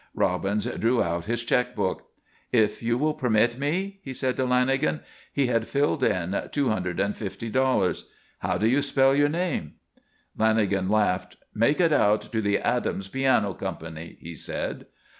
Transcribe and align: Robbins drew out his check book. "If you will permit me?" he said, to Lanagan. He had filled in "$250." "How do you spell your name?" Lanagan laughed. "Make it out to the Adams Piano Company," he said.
Robbins 0.15 0.65
drew 0.65 1.03
out 1.03 1.25
his 1.25 1.43
check 1.43 1.75
book. 1.75 2.09
"If 2.51 2.81
you 2.81 2.97
will 2.97 3.13
permit 3.13 3.59
me?" 3.59 3.99
he 4.01 4.15
said, 4.15 4.35
to 4.37 4.47
Lanagan. 4.47 5.01
He 5.31 5.45
had 5.45 5.67
filled 5.67 6.03
in 6.03 6.31
"$250." 6.31 8.03
"How 8.39 8.57
do 8.57 8.67
you 8.67 8.81
spell 8.81 9.13
your 9.15 9.29
name?" 9.29 9.75
Lanagan 10.35 10.89
laughed. 10.89 11.37
"Make 11.53 11.79
it 11.79 11.93
out 11.93 12.21
to 12.31 12.41
the 12.41 12.57
Adams 12.57 13.09
Piano 13.09 13.53
Company," 13.53 14.17
he 14.19 14.33
said. 14.33 14.87